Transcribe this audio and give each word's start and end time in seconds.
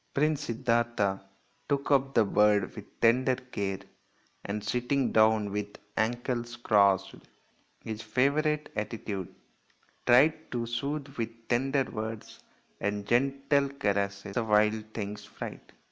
Prince 0.15 0.45
Siddartha 0.47 1.19
took 1.69 1.91
up 1.91 2.15
the 2.15 2.25
bird 2.25 2.75
with 2.75 2.99
tender 3.01 3.35
care, 3.35 3.81
and 4.43 4.63
sitting 4.63 5.11
down 5.11 5.51
with 5.51 5.75
ankles 5.95 6.55
crossed 6.55 7.13
his 7.83 8.01
favourite 8.01 8.69
attitude 8.75 9.27
tried 10.07 10.49
to 10.51 10.65
soothe 10.65 11.07
with 11.19 11.29
tender 11.49 11.83
words 11.83 12.39
and 12.79 13.05
gentle 13.05 13.69
caresses 13.69 14.33
the 14.33 14.43
wild 14.43 14.85
thing's 14.95 15.23
fright. 15.23 15.71